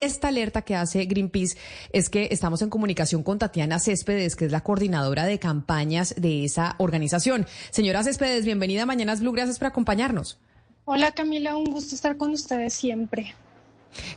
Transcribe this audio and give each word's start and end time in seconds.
Esta 0.00 0.28
alerta 0.28 0.62
que 0.62 0.76
hace 0.76 1.06
Greenpeace 1.06 1.58
es 1.92 2.08
que 2.08 2.28
estamos 2.30 2.62
en 2.62 2.70
comunicación 2.70 3.24
con 3.24 3.40
Tatiana 3.40 3.80
Céspedes, 3.80 4.36
que 4.36 4.44
es 4.44 4.52
la 4.52 4.60
coordinadora 4.60 5.24
de 5.24 5.40
campañas 5.40 6.14
de 6.16 6.44
esa 6.44 6.76
organización. 6.78 7.48
Señora 7.70 8.04
Céspedes, 8.04 8.44
bienvenida 8.44 8.84
a 8.84 8.86
Mañanas 8.86 9.20
Blue, 9.20 9.32
gracias 9.32 9.58
por 9.58 9.66
acompañarnos. 9.66 10.38
Hola 10.84 11.10
Camila, 11.10 11.56
un 11.56 11.72
gusto 11.72 11.96
estar 11.96 12.16
con 12.16 12.30
ustedes 12.30 12.74
siempre. 12.74 13.34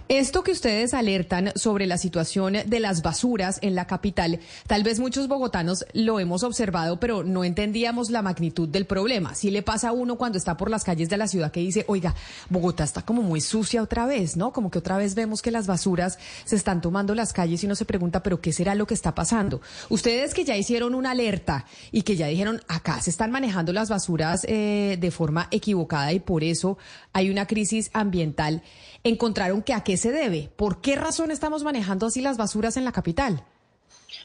Esto 0.08 0.44
que 0.44 0.52
ustedes 0.52 0.94
alertan 0.94 1.52
sobre 1.56 1.86
la 1.86 1.98
situación 1.98 2.58
de 2.66 2.80
las 2.80 3.02
basuras 3.02 3.60
en 3.62 3.76
la 3.76 3.88
capital, 3.88 4.40
tal 4.68 4.84
vez 4.84 5.00
muchos 5.00 5.28
bogotanos 5.28 5.86
lo 5.94 6.20
hemos 6.20 6.44
observado, 6.44 7.00
pero 7.00 7.24
no 7.24 7.44
entendíamos 7.44 8.10
la 8.10 8.22
magnitud 8.22 8.68
del 8.68 8.86
problema. 8.86 9.36
Si 9.36 9.52
le 9.52 9.64
pasa 9.64 9.90
a 9.90 9.92
uno 9.94 10.18
cuando 10.18 10.38
está 10.38 10.58
por 10.58 10.70
las 10.70 10.84
calles 10.84 11.10
de 11.10 11.18
la 11.18 11.28
ciudad 11.28 11.52
que 11.52 11.62
dice, 11.62 11.86
oiga, 11.88 12.14
Bogotá 12.50 12.84
está 12.84 13.02
como 13.04 13.22
muy 13.22 13.42
sucia 13.42 13.82
otra 13.82 14.06
vez, 14.06 14.38
¿no? 14.38 14.52
Como 14.52 14.70
que 14.70 14.80
otra 14.80 14.98
vez 14.98 15.16
vemos 15.16 15.42
que 15.42 15.52
las 15.52 15.68
basuras 15.68 16.20
se 16.46 16.56
están 16.56 16.82
tomando 16.82 17.16
las 17.16 17.34
calles 17.34 17.64
y 17.64 17.66
uno 17.66 17.76
se 17.76 17.86
pregunta, 17.86 18.22
pero 18.22 18.42
¿qué 18.42 18.52
será 18.52 18.76
lo 18.76 18.86
que 18.86 18.94
está 18.94 19.16
pasando? 19.16 19.62
Ustedes 19.90 20.34
que 20.34 20.44
ya 20.44 20.58
hicieron 20.58 20.94
una 20.94 21.12
alerta 21.12 21.66
y 21.92 22.02
que 22.04 22.16
ya 22.16 22.28
dijeron, 22.28 22.62
acá 22.68 23.02
se 23.02 23.10
están 23.10 23.32
manejando 23.32 23.74
las 23.74 23.90
basuras 23.90 24.46
eh, 24.48 24.98
de 25.00 25.12
forma 25.12 25.48
equivocada 25.52 26.12
y 26.14 26.20
por 26.20 26.44
eso 26.44 26.78
hay 27.14 27.30
una 27.30 27.48
crisis 27.48 27.90
ambiental, 27.94 28.62
encontraron 29.04 29.61
que 29.64 29.74
a 29.74 29.84
qué 29.84 29.98
se 29.98 30.12
debe. 30.12 30.50
¿Por 30.56 30.82
qué 30.82 30.96
razón 30.96 31.32
estamos 31.32 31.64
manejando 31.64 32.08
así 32.08 32.22
las 32.22 32.38
basuras 32.38 32.78
en 32.78 32.86
la 32.86 32.92
capital? 32.92 33.44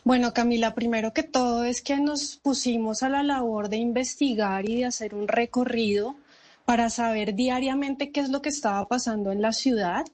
Bueno, 0.05 0.33
Camila, 0.33 0.75
primero 0.75 1.13
que 1.13 1.23
todo 1.23 1.65
es 1.65 1.83
que 1.83 1.97
nos 1.99 2.37
pusimos 2.37 3.03
a 3.03 3.09
la 3.09 3.23
labor 3.23 3.69
de 3.69 3.77
investigar 3.77 4.69
y 4.69 4.77
de 4.77 4.85
hacer 4.85 5.15
un 5.15 5.29
recorrido 5.29 6.17
para 6.65 6.91
saber 6.91 7.35
diariamente 7.35 8.11
qué 8.11 8.21
es 8.21 8.29
lo 8.29 8.43
que 8.43 8.49
estaba 8.49 8.87
pasando 8.87 9.33
en 9.33 9.43
la 9.43 9.53
ciudad 9.53 10.05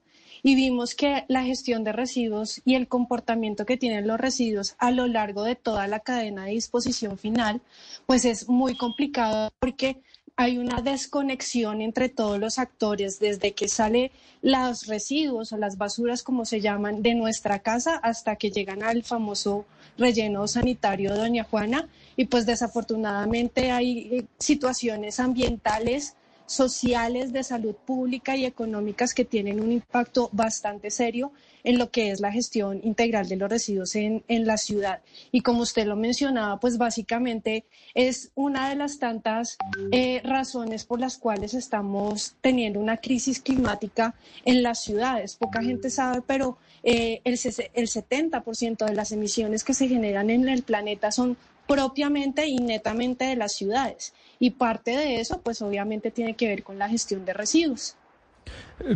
y 0.43 0.55
vimos 0.55 0.95
que 0.95 1.25
la 1.29 1.45
gestión 1.45 1.85
de 1.85 1.93
residuos 1.93 2.61
y 2.65 2.75
el 2.75 2.89
comportamiento 2.89 3.65
que 3.65 3.77
tienen 3.77 4.07
los 4.07 4.19
residuos 4.19 4.75
a 4.79 4.91
lo 4.91 5.07
largo 5.07 5.45
de 5.45 5.55
toda 5.55 5.87
la 5.87 6.01
cadena 6.01 6.45
de 6.45 6.53
disposición 6.53 7.17
final, 7.17 7.61
pues 8.07 8.25
es 8.25 8.49
muy 8.49 8.77
complicado 8.77 9.53
porque 9.61 10.03
hay 10.37 10.59
una 10.59 10.81
desconexión 10.81 11.83
entre 11.83 12.09
todos 12.09 12.39
los 12.39 12.59
actores, 12.59 13.19
desde 13.19 13.53
que 13.53 13.69
sale 13.69 14.13
los 14.41 14.87
residuos 14.87 15.53
o 15.53 15.57
las 15.57 15.77
basuras, 15.77 16.23
como 16.23 16.45
se 16.45 16.61
llaman, 16.61 17.03
de 17.03 17.15
nuestra 17.15 17.59
casa 17.59 17.97
hasta 17.97 18.37
que 18.37 18.51
llegan 18.51 18.83
al 18.83 19.05
famoso 19.05 19.67
relleno 19.99 20.49
sanitario 20.49 21.15
Doña 21.15 21.45
Juana. 21.45 21.89
Y 22.17 22.27
pues 22.27 22.47
desafortunadamente 22.47 23.71
hay 23.71 23.99
eh, 23.99 24.25
situaciones 24.39 25.21
ambientales 25.21 26.17
sociales, 26.53 27.33
de 27.33 27.43
salud 27.43 27.75
pública 27.75 28.37
y 28.37 28.45
económicas 28.45 29.15
que 29.15 29.25
tienen 29.25 29.61
un 29.61 29.73
impacto 29.73 30.29
bastante 30.33 30.91
serio 30.91 31.33
en 31.65 31.79
lo 31.79 31.91
que 31.91 32.11
es 32.11 32.21
la 32.21 32.33
gestión 32.33 32.81
integral 32.83 33.29
de 33.29 33.37
los 33.37 33.49
residuos 33.49 33.95
en, 33.95 34.23
la 34.29 34.57
ciudad. 34.57 35.01
Y 35.31 35.43
como 35.43 35.63
usted 35.63 35.87
lo 35.87 35.97
mencionaba, 35.97 36.59
pues 36.59 36.77
básicamente 36.77 37.65
es 37.95 38.33
una 38.35 38.69
de 38.69 38.77
las 38.77 38.99
tantas 38.99 39.57
eh, 39.93 40.21
razones 40.25 40.85
por 40.85 41.01
las 41.01 41.19
cuales 41.19 41.55
estamos 41.55 42.35
teniendo 42.41 42.81
una 42.81 42.97
crisis 42.97 43.41
climática 43.41 44.15
en 44.45 44.63
las 44.63 44.83
ciudades. 44.83 45.37
Poca 45.37 45.63
gente 45.63 45.91
sabe, 45.91 46.23
pero 46.27 46.59
eh, 46.83 47.21
el, 47.25 47.35
el 47.75 47.89
70% 47.89 48.85
de 48.85 48.95
las 48.95 49.13
emisiones 49.13 49.63
que 49.63 49.75
se 49.75 49.89
generan 49.89 50.31
en 50.31 50.49
el 50.49 50.63
planeta 50.63 51.13
son 51.13 51.37
propiamente 51.67 52.47
y 52.47 52.57
netamente 52.57 53.25
de 53.25 53.37
las 53.37 53.53
ciudades. 53.53 54.13
Y 54.43 54.51
parte 54.51 54.91
de 54.91 55.21
eso, 55.21 55.41
pues 55.41 55.63
obviamente 55.63 56.11
tiene 56.11 56.35
que 56.35 56.49
ver 56.49 56.65
con 56.65 56.77
la 56.77 56.89
gestión 56.89 57.25
de 57.25 57.33
residuos. 57.33 57.95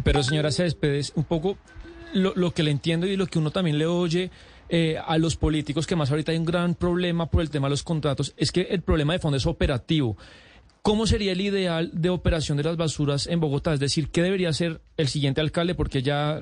Pero 0.03 0.21
señora 0.25 0.51
Céspedes, 0.51 1.13
un 1.15 1.23
poco 1.23 1.57
lo, 2.15 2.51
que 2.51 2.65
le 2.65 2.73
entiendo 2.73 3.07
y 3.07 3.17
lo 3.17 3.29
que 3.29 3.39
uno 3.39 3.53
también 3.53 3.79
le 3.79 3.87
oye 3.87 4.33
eh, 4.69 4.97
a 4.99 5.19
los 5.19 5.37
políticos, 5.37 5.87
que 5.87 5.95
más 5.95 6.11
ahorita 6.11 6.33
hay 6.33 6.39
un 6.39 6.47
gran 6.47 6.75
problema 6.75 7.31
por 7.31 7.43
el 7.43 7.51
tema 7.51 7.69
de 7.69 7.71
los 7.71 7.85
contratos, 7.85 8.35
es 8.37 8.51
que 8.51 8.63
el 8.63 8.83
problema 8.83 9.13
de 9.13 9.21
fondo 9.21 9.37
es 9.37 9.47
operativo. 9.47 10.17
¿Cómo 10.87 11.09
sería 11.09 11.33
el 11.33 11.41
ideal 11.41 11.91
de 11.93 12.11
operación 12.11 12.57
de 12.57 12.63
las 12.63 12.77
basuras 12.77 13.27
en 13.27 13.41
Bogotá? 13.41 13.75
Es 13.75 13.81
decir, 13.81 14.09
¿qué 14.09 14.23
debería 14.23 14.51
hacer 14.51 14.81
el 14.97 15.09
siguiente 15.09 15.41
alcalde? 15.41 15.75
Porque 15.75 16.01
ya 16.01 16.41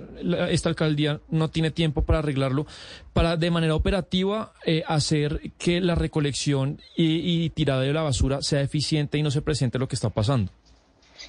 esta 0.50 0.68
alcaldía 0.68 1.22
no 1.30 1.48
tiene 1.48 1.70
tiempo 1.70 2.02
para 2.02 2.18
arreglarlo, 2.18 2.66
para 3.14 3.38
de 3.38 3.50
manera 3.50 3.74
operativa 3.74 4.52
eh, 4.66 4.82
hacer 4.86 5.40
que 5.56 5.80
la 5.80 5.94
recolección 5.94 6.78
y, 6.94 7.44
y 7.44 7.48
tirada 7.48 7.80
de 7.80 7.94
la 7.94 8.02
basura 8.02 8.42
sea 8.42 8.60
eficiente 8.60 9.16
y 9.16 9.22
no 9.22 9.30
se 9.30 9.40
presente 9.40 9.78
lo 9.78 9.88
que 9.88 9.94
está 9.94 10.10
pasando. 10.10 10.52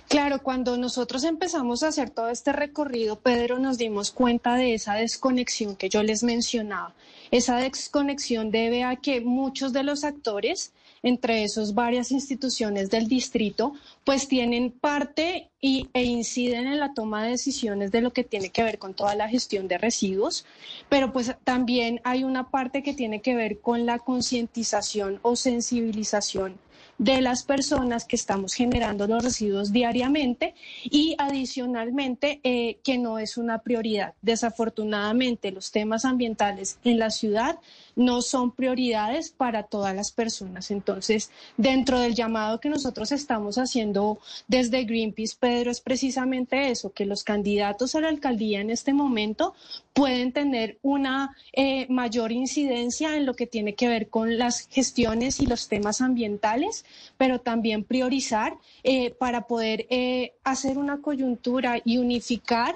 Claro, 0.10 0.44
cuando 0.44 0.76
nosotros 0.76 1.24
empezamos 1.24 1.84
a 1.84 1.88
hacer 1.88 2.10
todo 2.10 2.28
este 2.28 2.52
recorrido, 2.52 3.16
Pedro, 3.22 3.60
nos 3.60 3.78
dimos 3.78 4.12
cuenta 4.12 4.56
de 4.56 4.74
esa 4.74 4.96
desconexión 4.96 5.78
que 5.78 5.88
yo 5.88 6.04
les 6.04 6.22
mencionaba. 6.22 6.94
Esa 7.32 7.56
desconexión 7.56 8.52
debe 8.52 8.84
a 8.84 8.98
que 8.98 9.22
muchos 9.22 9.72
de 9.72 9.84
los 9.84 10.04
actores 10.04 10.74
entre 11.06 11.44
esos 11.44 11.76
varias 11.76 12.12
instituciones 12.12 12.90
del 12.90 13.08
distrito, 13.08 13.74
pues 14.04 14.28
tienen 14.28 14.72
parte 14.72 15.52
y, 15.62 15.88
e 15.94 16.04
inciden 16.04 16.66
en 16.66 16.80
la 16.80 16.96
toma 16.96 17.24
de 17.24 17.30
decisiones 17.30 17.92
de 17.92 18.02
lo 18.02 18.12
que 18.12 18.24
tiene 18.24 18.50
que 18.50 18.64
ver 18.64 18.80
con 18.80 18.96
toda 18.96 19.14
la 19.14 19.30
gestión 19.30 19.68
de 19.68 19.78
residuos, 19.78 20.46
pero 20.90 21.14
pues 21.14 21.36
también 21.44 22.02
hay 22.04 22.24
una 22.24 22.50
parte 22.50 22.82
que 22.82 22.96
tiene 22.96 23.22
que 23.22 23.36
ver 23.36 23.62
con 23.62 23.86
la 23.86 24.00
concientización 24.00 25.20
o 25.22 25.36
sensibilización 25.36 26.58
de 26.98 27.22
las 27.22 27.44
personas 27.44 28.06
que 28.06 28.16
estamos 28.16 28.54
generando 28.54 29.06
los 29.08 29.24
residuos 29.24 29.72
diariamente 29.72 30.56
y 30.84 31.16
adicionalmente 31.18 32.40
eh, 32.44 32.80
que 32.84 32.98
no 32.98 33.20
es 33.20 33.38
una 33.38 33.60
prioridad. 33.60 34.14
Desafortunadamente 34.22 35.52
los 35.52 35.72
temas 35.72 36.06
ambientales 36.06 36.80
en 36.84 37.00
la 37.00 37.10
ciudad 37.10 37.60
no 37.96 38.22
son 38.22 38.52
prioridades 38.52 39.30
para 39.30 39.64
todas 39.64 39.96
las 39.96 40.12
personas. 40.12 40.72
Entonces, 40.72 41.32
dentro 41.58 42.00
del 42.00 42.16
llamado 42.16 42.60
que 42.60 42.70
nosotros 42.70 43.12
estamos 43.12 43.58
haciendo 43.58 44.20
desde 44.48 44.84
Greenpeace, 44.84 45.36
Pedro, 45.40 45.72
es 45.72 45.82
precisamente 45.82 46.70
eso, 46.70 46.92
que 46.92 47.06
los 47.06 47.24
candidatos 47.24 47.96
a 47.96 48.02
la 48.02 48.10
alcaldía 48.10 48.62
en 48.62 48.70
este 48.70 48.94
momento 48.94 49.54
pueden 49.94 50.34
tener 50.34 50.78
una 50.82 51.36
eh, 51.54 51.88
mayor 51.90 52.32
incidencia 52.32 53.16
en 53.16 53.26
lo 53.26 53.34
que 53.34 53.48
tiene 53.48 53.76
que 53.76 53.88
ver 53.88 54.10
con 54.10 54.38
las 54.38 54.68
gestiones 54.70 55.40
y 55.40 55.46
los 55.46 55.70
temas 55.70 56.02
ambientales, 56.02 56.84
pero 57.18 57.40
también 57.40 57.84
priorizar 57.84 58.58
eh, 58.84 59.12
para 59.12 59.48
poder 59.48 59.88
eh, 59.90 60.34
hacer 60.44 60.78
una 60.78 61.02
coyuntura 61.02 61.82
y 61.86 61.98
unificar 61.98 62.76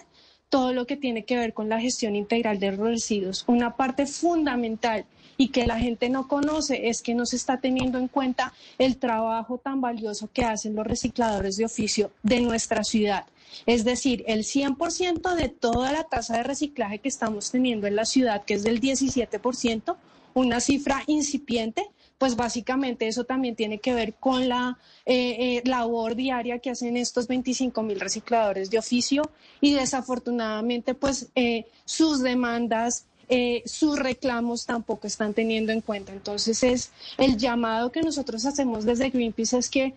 todo 0.49 0.73
lo 0.73 0.85
que 0.85 0.97
tiene 0.97 1.25
que 1.25 1.37
ver 1.37 1.53
con 1.53 1.69
la 1.69 1.79
gestión 1.79 2.15
integral 2.15 2.59
de 2.59 2.71
residuos. 2.71 3.43
Una 3.47 3.75
parte 3.75 4.05
fundamental 4.05 5.05
y 5.37 5.49
que 5.49 5.65
la 5.65 5.79
gente 5.79 6.09
no 6.09 6.27
conoce 6.27 6.89
es 6.89 7.01
que 7.01 7.15
no 7.15 7.25
se 7.25 7.37
está 7.37 7.61
teniendo 7.61 7.97
en 7.97 8.09
cuenta 8.09 8.53
el 8.77 8.97
trabajo 8.97 9.57
tan 9.57 9.79
valioso 9.79 10.29
que 10.33 10.43
hacen 10.43 10.75
los 10.75 10.85
recicladores 10.85 11.55
de 11.55 11.65
oficio 11.65 12.11
de 12.23 12.41
nuestra 12.41 12.83
ciudad. 12.83 13.25
Es 13.65 13.85
decir, 13.85 14.23
el 14.27 14.43
100% 14.43 15.35
de 15.35 15.49
toda 15.49 15.91
la 15.91 16.03
tasa 16.03 16.37
de 16.37 16.43
reciclaje 16.43 16.99
que 16.99 17.07
estamos 17.07 17.51
teniendo 17.51 17.87
en 17.87 17.95
la 17.95 18.05
ciudad, 18.05 18.43
que 18.43 18.55
es 18.55 18.63
del 18.63 18.81
17%, 18.81 19.95
una 20.33 20.59
cifra 20.59 21.03
incipiente, 21.07 21.89
pues 22.19 22.35
básicamente 22.35 23.07
eso 23.07 23.23
también 23.23 23.55
tiene 23.55 23.79
que 23.79 23.93
ver 23.93 24.13
con 24.13 24.47
la 24.49 24.77
eh, 25.05 25.37
eh, 25.39 25.61
labor 25.65 26.15
diaria 26.15 26.59
que 26.59 26.69
hacen 26.69 26.97
estos 26.97 27.27
25 27.27 27.81
mil 27.81 27.99
recicladores 27.99 28.69
de 28.69 28.77
oficio 28.77 29.23
y 29.61 29.73
desafortunadamente 29.73 30.93
pues 30.93 31.29
eh, 31.33 31.65
sus 31.85 32.21
demandas 32.21 33.05
sus 33.65 33.99
reclamos 33.99 34.65
tampoco 34.65 35.05
están 35.05 35.35
teniendo 35.35 35.71
en 35.71 35.81
cuenta. 35.81 36.11
Entonces 36.11 36.63
es 36.63 36.91
el 37.19 37.37
llamado 37.37 37.91
que 37.91 38.01
nosotros 38.01 38.43
hacemos 38.47 38.85
desde 38.85 39.11
Greenpeace 39.11 39.59
es 39.59 39.69
que 39.69 39.93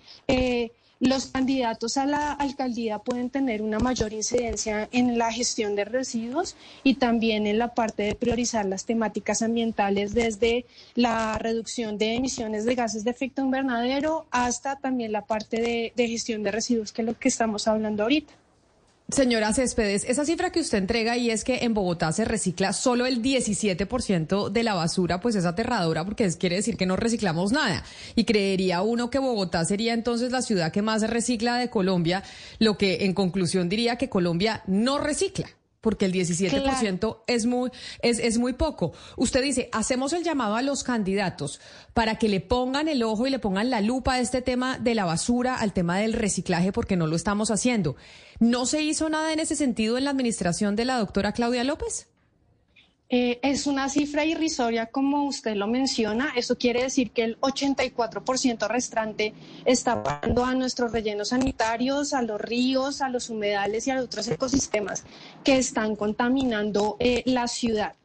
los 1.02 1.26
candidatos 1.26 1.96
a 1.96 2.06
la 2.06 2.30
alcaldía 2.30 3.00
pueden 3.00 3.28
tener 3.28 3.60
una 3.60 3.80
mayor 3.80 4.12
incidencia 4.12 4.88
en 4.92 5.18
la 5.18 5.32
gestión 5.32 5.74
de 5.74 5.84
residuos 5.84 6.54
y 6.84 6.94
también 6.94 7.48
en 7.48 7.58
la 7.58 7.74
parte 7.74 8.04
de 8.04 8.14
priorizar 8.14 8.66
las 8.66 8.84
temáticas 8.84 9.42
ambientales 9.42 10.14
desde 10.14 10.64
la 10.94 11.36
reducción 11.38 11.98
de 11.98 12.14
emisiones 12.14 12.64
de 12.64 12.76
gases 12.76 13.02
de 13.02 13.10
efecto 13.10 13.42
invernadero 13.42 14.26
hasta 14.30 14.76
también 14.76 15.10
la 15.10 15.26
parte 15.26 15.60
de, 15.60 15.92
de 15.96 16.08
gestión 16.08 16.44
de 16.44 16.52
residuos, 16.52 16.92
que 16.92 17.02
es 17.02 17.06
lo 17.06 17.18
que 17.18 17.28
estamos 17.28 17.66
hablando 17.66 18.04
ahorita. 18.04 18.32
Señora 19.12 19.52
Céspedes, 19.52 20.04
esa 20.08 20.24
cifra 20.24 20.50
que 20.50 20.60
usted 20.60 20.78
entrega 20.78 21.18
y 21.18 21.30
es 21.30 21.44
que 21.44 21.64
en 21.64 21.74
Bogotá 21.74 22.12
se 22.12 22.24
recicla 22.24 22.72
solo 22.72 23.04
el 23.04 23.20
17% 23.20 24.48
de 24.48 24.62
la 24.62 24.72
basura, 24.72 25.20
pues 25.20 25.34
es 25.34 25.44
aterradora 25.44 26.02
porque 26.02 26.30
quiere 26.38 26.56
decir 26.56 26.78
que 26.78 26.86
no 26.86 26.96
reciclamos 26.96 27.52
nada. 27.52 27.84
Y 28.14 28.24
creería 28.24 28.80
uno 28.80 29.10
que 29.10 29.18
Bogotá 29.18 29.66
sería 29.66 29.92
entonces 29.92 30.32
la 30.32 30.40
ciudad 30.40 30.72
que 30.72 30.80
más 30.80 31.02
recicla 31.02 31.58
de 31.58 31.68
Colombia, 31.68 32.22
lo 32.58 32.78
que 32.78 33.04
en 33.04 33.12
conclusión 33.12 33.68
diría 33.68 33.96
que 33.96 34.08
Colombia 34.08 34.62
no 34.66 34.98
recicla. 34.98 35.46
Porque 35.82 36.06
el 36.06 36.14
17% 36.14 37.18
es, 37.26 37.44
muy, 37.44 37.70
es, 38.00 38.18
es 38.18 38.38
muy 38.38 38.54
poco. 38.54 38.92
Usted 39.16 39.42
dice, 39.42 39.68
hacemos 39.72 40.14
el 40.14 40.24
llamado 40.24 40.54
a 40.54 40.62
los 40.62 40.84
candidatos 40.84 41.60
para 41.92 42.16
que 42.16 42.30
le 42.30 42.40
pongan 42.40 42.88
el 42.88 43.02
ojo 43.02 43.26
y 43.26 43.30
le 43.30 43.38
pongan 43.38 43.68
la 43.68 43.82
lupa 43.82 44.14
a 44.14 44.20
este 44.20 44.40
tema 44.40 44.78
de 44.78 44.94
la 44.94 45.04
basura, 45.04 45.56
al 45.56 45.74
tema 45.74 45.98
del 45.98 46.14
reciclaje, 46.14 46.72
porque 46.72 46.96
no 46.96 47.06
lo 47.06 47.16
estamos 47.16 47.50
haciendo. 47.50 47.96
¿No 48.38 48.64
se 48.64 48.82
hizo 48.82 49.10
nada 49.10 49.32
en 49.32 49.40
ese 49.40 49.56
sentido 49.56 49.98
en 49.98 50.04
la 50.04 50.10
administración 50.10 50.76
de 50.76 50.86
la 50.86 50.98
doctora 50.98 51.32
Claudia 51.32 51.64
López? 51.64 52.08
Eh, 53.14 53.40
es 53.42 53.66
una 53.66 53.90
cifra 53.90 54.24
irrisoria, 54.24 54.86
como 54.86 55.26
usted 55.26 55.54
lo 55.54 55.66
menciona. 55.66 56.32
Eso 56.34 56.56
quiere 56.56 56.84
decir 56.84 57.10
que 57.10 57.24
el 57.24 57.38
84% 57.40 58.66
restante 58.68 59.34
está 59.66 60.02
pagando 60.02 60.46
a 60.46 60.54
nuestros 60.54 60.92
rellenos 60.92 61.28
sanitarios, 61.28 62.14
a 62.14 62.22
los 62.22 62.40
ríos, 62.40 63.02
a 63.02 63.10
los 63.10 63.28
humedales 63.28 63.86
y 63.86 63.90
a 63.90 64.00
otros 64.00 64.28
ecosistemas 64.28 65.04
que 65.44 65.58
están 65.58 65.94
contaminando 65.94 66.96
eh, 67.00 67.22
la 67.26 67.48
ciudad. 67.48 67.96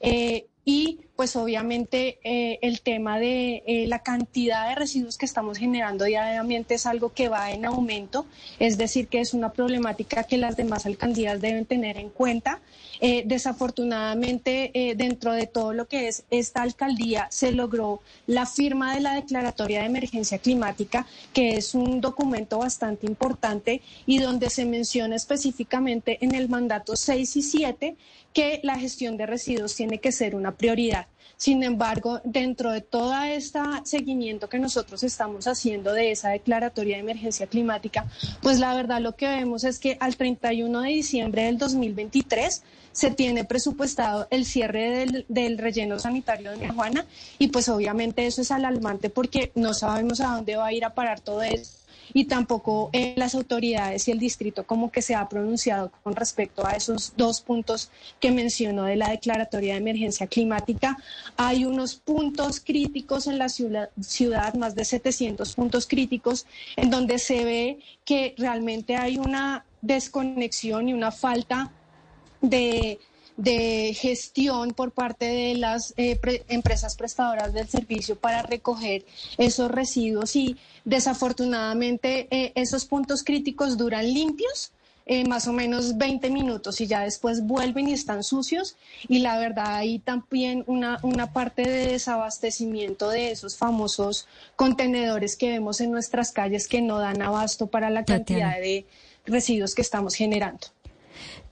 Eh, 0.00 0.46
y 0.64 0.98
pues 1.16 1.34
obviamente 1.34 2.18
eh, 2.22 2.58
el 2.60 2.82
tema 2.82 3.18
de 3.18 3.62
eh, 3.66 3.86
la 3.86 4.00
cantidad 4.00 4.68
de 4.68 4.74
residuos 4.74 5.16
que 5.16 5.24
estamos 5.24 5.56
generando 5.56 6.04
diariamente 6.04 6.74
es 6.74 6.84
algo 6.84 7.12
que 7.12 7.28
va 7.28 7.50
en 7.50 7.64
aumento, 7.64 8.26
es 8.58 8.76
decir, 8.76 9.08
que 9.08 9.20
es 9.20 9.32
una 9.32 9.52
problemática 9.52 10.24
que 10.24 10.36
las 10.36 10.56
demás 10.56 10.84
alcaldías 10.84 11.40
deben 11.40 11.64
tener 11.64 11.96
en 11.96 12.10
cuenta. 12.10 12.60
Eh, 13.00 13.24
desafortunadamente, 13.26 14.94
dentro 14.96 15.32
de 15.32 15.46
todo 15.46 15.74
lo 15.74 15.86
que 15.86 16.08
es 16.08 16.24
esta 16.30 16.62
alcaldía, 16.62 17.28
se 17.30 17.52
logró 17.52 18.00
la 18.26 18.46
firma 18.46 18.94
de 18.94 19.00
la 19.00 19.14
Declaratoria 19.14 19.80
de 19.80 19.86
Emergencia 19.86 20.38
Climática, 20.38 21.06
que 21.32 21.56
es 21.56 21.74
un 21.74 22.00
documento 22.00 22.58
bastante 22.58 23.06
importante 23.06 23.82
y 24.06 24.18
donde 24.18 24.50
se 24.50 24.64
menciona 24.64 25.16
específicamente 25.16 26.18
en 26.22 26.34
el 26.34 26.48
mandato 26.48 26.96
6 26.96 27.36
y 27.36 27.42
7 27.42 27.96
que 28.36 28.60
la 28.62 28.78
gestión 28.78 29.16
de 29.16 29.24
residuos 29.24 29.74
tiene 29.74 29.98
que 29.98 30.12
ser 30.12 30.34
una 30.34 30.56
prioridad. 30.56 31.05
Sin 31.36 31.62
embargo, 31.62 32.20
dentro 32.24 32.72
de 32.72 32.80
todo 32.80 33.14
este 33.24 33.58
seguimiento 33.84 34.48
que 34.48 34.58
nosotros 34.58 35.02
estamos 35.02 35.46
haciendo 35.46 35.92
de 35.92 36.10
esa 36.10 36.30
declaratoria 36.30 36.96
de 36.96 37.02
emergencia 37.02 37.46
climática, 37.46 38.06
pues 38.40 38.58
la 38.58 38.74
verdad 38.74 39.00
lo 39.00 39.16
que 39.16 39.28
vemos 39.28 39.64
es 39.64 39.78
que 39.78 39.98
al 40.00 40.16
31 40.16 40.80
de 40.80 40.88
diciembre 40.88 41.42
del 41.44 41.58
2023 41.58 42.62
se 42.92 43.10
tiene 43.10 43.44
presupuestado 43.44 44.26
el 44.30 44.46
cierre 44.46 45.24
del, 45.28 45.58
relleno 45.58 45.98
sanitario 45.98 46.56
de 46.56 46.68
Juana 46.70 47.04
y 47.38 47.48
pues 47.48 47.68
obviamente 47.68 48.26
eso 48.26 48.40
es 48.40 48.50
alarmante 48.50 49.10
porque 49.10 49.52
no 49.54 49.74
sabemos 49.74 50.22
a 50.22 50.36
dónde 50.36 50.56
va 50.56 50.68
a 50.68 50.72
ir 50.72 50.86
a 50.86 50.94
parar 50.94 51.20
todo 51.20 51.42
eso 51.42 51.85
y 52.12 52.24
tampoco 52.24 52.90
eh, 52.92 53.14
las 53.16 53.34
autoridades 53.34 54.08
y 54.08 54.10
el 54.10 54.18
distrito 54.18 54.66
como 54.66 54.90
que 54.90 55.02
se 55.02 55.14
ha 55.14 55.28
pronunciado 55.28 55.90
con 56.02 56.14
respecto 56.14 56.66
a 56.66 56.72
esos 56.72 57.12
dos 57.16 57.40
puntos 57.40 57.90
que 58.20 58.30
mencionó 58.30 58.84
de 58.84 58.96
la 58.96 59.10
declaratoria 59.10 59.74
de 59.74 59.80
emergencia 59.80 60.26
climática. 60.26 60.96
Hay 61.36 61.64
unos 61.64 61.96
puntos 61.96 62.60
críticos 62.60 63.26
en 63.26 63.38
la 63.38 63.48
ciudad, 63.48 64.54
más 64.54 64.74
de 64.74 64.84
700 64.84 65.54
puntos 65.54 65.86
críticos, 65.86 66.46
en 66.76 66.90
donde 66.90 67.18
se 67.18 67.44
ve 67.44 67.78
que 68.04 68.34
realmente 68.38 68.96
hay 68.96 69.18
una 69.18 69.64
desconexión 69.82 70.88
y 70.88 70.94
una 70.94 71.12
falta 71.12 71.72
de 72.40 72.98
de 73.36 73.94
gestión 73.94 74.72
por 74.72 74.92
parte 74.92 75.26
de 75.26 75.54
las 75.56 75.92
eh, 75.96 76.18
empresas 76.48 76.96
prestadoras 76.96 77.52
del 77.52 77.68
servicio 77.68 78.16
para 78.16 78.42
recoger 78.42 79.04
esos 79.36 79.70
residuos 79.70 80.36
y 80.36 80.56
desafortunadamente 80.84 82.28
eh, 82.30 82.52
esos 82.54 82.86
puntos 82.86 83.22
críticos 83.22 83.76
duran 83.76 84.12
limpios. 84.12 84.72
Eh, 85.08 85.24
más 85.24 85.46
o 85.46 85.52
menos 85.52 85.98
20 85.98 86.30
minutos 86.30 86.80
y 86.80 86.88
ya 86.88 87.02
después 87.02 87.46
vuelven 87.46 87.86
y 87.88 87.92
están 87.92 88.24
sucios 88.24 88.74
y 89.06 89.20
la 89.20 89.38
verdad 89.38 89.76
hay 89.76 90.00
también 90.00 90.64
una, 90.66 90.98
una 91.04 91.32
parte 91.32 91.62
de 91.62 91.92
desabastecimiento 91.92 93.10
de 93.10 93.30
esos 93.30 93.56
famosos 93.56 94.26
contenedores 94.56 95.36
que 95.36 95.50
vemos 95.50 95.80
en 95.80 95.92
nuestras 95.92 96.32
calles 96.32 96.66
que 96.66 96.82
no 96.82 96.98
dan 96.98 97.22
abasto 97.22 97.68
para 97.68 97.88
la 97.88 98.04
cantidad 98.04 98.58
de 98.58 98.84
residuos 99.26 99.76
que 99.76 99.82
estamos 99.82 100.16
generando. 100.16 100.66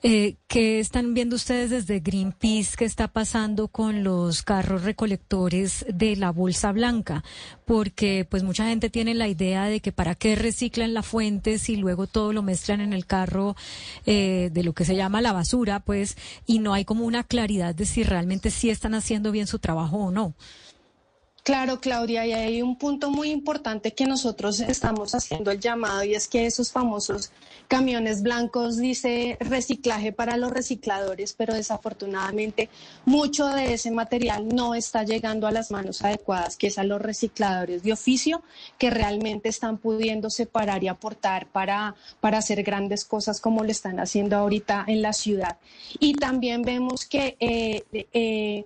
Eh, 0.03 0.37
¿Qué 0.49 0.81
están 0.81 1.15
viendo 1.15 1.37
ustedes 1.37 1.71
desde 1.71 2.01
Greenpeace? 2.01 2.77
¿Qué 2.77 2.85
está 2.85 3.09
pasando 3.09 3.69
con 3.69 4.05
los 4.05 4.43
carros 4.43 4.83
recolectores 4.83 5.87
de 5.89 6.15
la 6.17 6.31
bolsa 6.31 6.73
blanca? 6.73 7.25
Porque 7.65 8.27
pues 8.29 8.43
mucha 8.43 8.69
gente 8.69 8.91
tiene 8.91 9.15
la 9.15 9.29
idea 9.29 9.65
de 9.65 9.81
que 9.81 9.93
para 9.93 10.15
qué 10.15 10.35
reciclan 10.35 10.93
la 10.93 11.03
fuente 11.03 11.59
si 11.59 11.77
luego 11.77 12.07
todo 12.07 12.35
lo 12.35 12.43
mezclan 12.43 12.83
en 12.83 12.93
el 12.93 13.07
carro 13.07 13.57
eh, 14.05 14.51
de 14.53 14.63
lo 14.63 14.75
que 14.75 14.85
se 14.85 14.95
llama 14.95 15.23
la 15.23 15.33
basura, 15.33 15.81
pues, 15.81 16.17
y 16.47 16.59
no 16.59 16.75
hay 16.75 16.85
como 16.85 17.07
una 17.07 17.25
claridad 17.25 17.75
de 17.75 17.87
si 17.87 18.03
realmente 18.03 18.51
sí 18.51 18.69
están 18.69 18.95
haciendo 18.95 19.33
bien 19.33 19.47
su 19.47 19.59
trabajo 19.59 19.97
o 19.97 20.11
no. 20.11 20.35
Claro, 21.45 21.79
Claudia, 21.79 22.27
y 22.27 22.33
hay 22.33 22.63
un 22.63 22.79
punto 22.79 23.11
muy 23.11 23.31
importante 23.31 23.93
que 23.93 24.07
nosotros 24.07 24.61
estamos 24.61 25.15
haciendo 25.15 25.51
el 25.51 25.61
llamado 25.61 26.03
y 26.03 26.15
es 26.15 26.27
que 26.27 26.47
esos 26.47 26.73
famosos 26.73 27.33
camiones 27.69 28.23
blancos 28.23 28.79
dice 28.79 29.37
reciclaje 29.41 30.11
para 30.11 30.39
los 30.39 30.51
recicladores, 30.51 31.35
pero 31.35 31.53
desafortunadamente 31.53 32.71
mucho 33.05 33.47
de 33.49 33.75
ese 33.75 33.91
material 33.91 34.49
no 34.49 34.75
está 34.75 35.03
llegando 35.03 35.47
a 35.47 35.53
las 35.53 35.71
manos 35.71 36.03
adecuadas, 36.03 36.57
que 36.57 36.69
es 36.69 36.79
a 36.79 36.85
los 36.85 37.03
recicladores 37.03 37.83
de 37.83 37.93
oficio, 37.93 38.43
que 38.79 38.89
realmente 38.89 39.51
están 39.51 39.77
pudiendo 39.77 40.31
separar 40.31 40.83
y 40.83 40.89
aportar 40.89 41.49
para, 41.49 41.95
para 42.21 42.39
hacer 42.39 42.63
grandes 42.63 43.05
cosas 43.05 43.43
como 43.43 43.65
lo 43.65 43.71
están 43.71 44.01
haciendo 44.01 44.39
ahorita 44.39 44.85
en 44.87 45.03
la 45.03 45.13
ciudad. 45.13 45.59
Y 46.01 46.15
también 46.15 46.63
vemos 46.63 47.05
que 47.05 47.37
eh, 47.39 47.85
eh, 48.15 48.65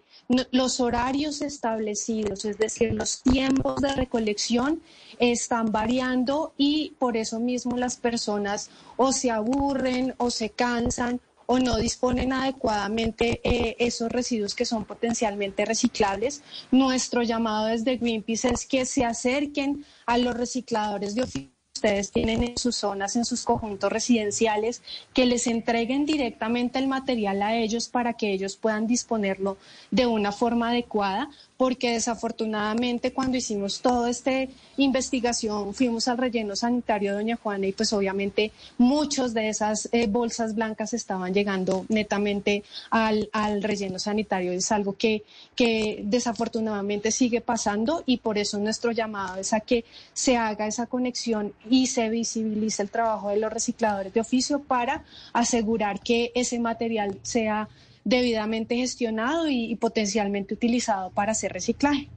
los 0.53 0.79
horarios 0.79 1.43
establecidos, 1.43 2.45
es 2.45 2.57
decir, 2.57 2.68
los 2.93 3.23
tiempos 3.23 3.81
de 3.81 3.95
recolección 3.95 4.83
están 5.19 5.73
variando 5.73 6.53
y 6.57 6.93
por 6.99 7.17
eso 7.17 7.41
mismo 7.41 7.77
las 7.77 7.97
personas 7.97 8.71
o 8.97 9.13
se 9.13 9.31
aburren 9.31 10.15
o 10.19 10.31
se 10.31 10.51
cansan 10.51 11.21
o 11.47 11.59
no 11.59 11.77
disponen 11.79 12.33
adecuadamente 12.33 13.41
eh, 13.43 13.77
esos 13.79 14.13
residuos 14.13 14.55
que 14.55 14.67
son 14.67 14.85
potencialmente 14.85 15.65
reciclables. 15.65 16.43
Nuestro 16.71 17.23
llamado 17.23 17.67
desde 17.67 17.97
Greenpeace 17.97 18.51
es 18.51 18.67
que 18.67 18.85
se 18.85 19.05
acerquen 19.05 19.85
a 20.05 20.19
los 20.19 20.37
recicladores 20.37 21.15
de 21.15 21.23
oficio 21.23 21.59
ustedes 21.79 22.11
tienen 22.11 22.43
en 22.43 22.59
sus 22.59 22.75
zonas, 22.75 23.15
en 23.15 23.25
sus 23.25 23.45
conjuntos 23.45 23.91
residenciales, 23.93 24.83
que 25.15 25.27
les 25.27 25.47
entreguen 25.47 26.07
directamente 26.07 26.81
el 26.81 26.89
material 26.89 27.41
a 27.41 27.55
ellos 27.55 27.89
para 27.89 28.15
que 28.15 28.33
ellos 28.33 28.57
puedan 28.57 28.89
disponerlo 28.89 29.59
de 29.93 30.07
una 30.07 30.33
forma 30.33 30.71
adecuada, 30.71 31.31
porque 31.59 31.91
desafortunadamente 31.91 33.13
cuando 33.13 33.37
hicimos 33.37 33.81
toda 33.81 34.09
esta 34.09 34.31
investigación 34.77 35.75
fuimos 35.75 36.07
al 36.07 36.17
relleno 36.17 36.55
sanitario 36.55 37.11
de 37.11 37.17
Doña 37.17 37.37
Juana 37.37 37.67
y 37.67 37.73
pues 37.73 37.93
obviamente 37.93 38.53
muchos 38.79 39.35
de 39.35 39.49
esas 39.49 39.89
eh, 39.91 40.07
bolsas 40.07 40.55
blancas 40.55 40.95
estaban 40.95 41.35
llegando 41.35 41.85
netamente 41.89 42.63
al, 42.91 43.29
al, 43.33 43.61
relleno 43.61 43.99
sanitario. 43.99 44.53
Es 44.53 44.71
algo 44.71 44.97
que, 44.97 45.25
que 45.57 46.01
desafortunadamente 46.05 47.11
sigue 47.11 47.41
pasando 47.41 48.05
y 48.07 48.19
por 48.19 48.39
eso 48.39 48.59
nuestro 48.59 48.93
llamado 48.93 49.41
es 49.41 49.53
a 49.53 49.59
que 49.59 49.85
se 50.13 50.37
haga 50.37 50.69
esa 50.69 50.87
conexión 50.87 51.53
y 51.69 51.89
se 51.89 52.09
visibilice 52.09 52.83
el 52.83 52.91
trabajo 52.91 53.31
de 53.31 53.39
los 53.39 53.53
recicladores 53.53 54.15
de 54.15 54.21
oficio 54.21 54.61
para 54.63 55.03
asegurar 55.33 55.99
que 55.99 56.31
ese 56.37 56.61
material 56.61 57.19
sea 57.23 57.69
debidamente 58.09 58.75
gestionado 58.77 59.49
y, 59.49 59.77
potencialmente 59.77 60.55
utilizado 60.55 61.11
para 61.11 61.33
hacer 61.33 61.53
reciclaje. 61.53 62.09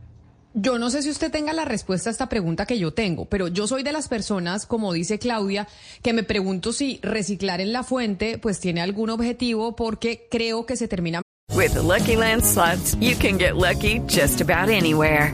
Yo 0.54 0.78
no 0.78 0.90
sé 0.90 1.02
si 1.02 1.10
usted 1.10 1.32
tenga 1.32 1.54
la 1.54 1.66
respuesta 1.66 2.10
a 2.10 2.12
esta 2.12 2.28
pregunta 2.28 2.66
que 2.66 2.80
yo 2.80 2.94
tengo, 2.94 3.26
pero 3.26 3.48
yo 3.48 3.68
soy 3.68 3.84
de 3.84 3.92
las 3.92 4.08
personas, 4.08 4.66
como 4.66 4.92
dice 4.94 5.20
Claudia, 5.20 5.68
que 6.02 6.14
me 6.14 6.24
pregunto 6.24 6.74
si 6.74 7.00
reciclar 7.02 7.62
en 7.62 7.72
la 7.72 7.84
fuente 7.84 8.38
pues 8.38 8.60
tiene 8.60 8.82
algún 8.82 9.10
objetivo 9.10 9.76
porque 9.76 10.28
creo 10.30 10.66
que 10.66 10.76
se 10.76 10.88
termina. 10.88 11.22
With 11.54 11.76
Lucky 11.76 12.16
Land 12.16 12.44
slots, 12.44 12.98
you 13.00 13.16
can 13.18 13.38
get 13.38 13.56
lucky 13.56 14.02
just 14.08 14.42
about 14.42 14.70
anywhere. 14.70 15.34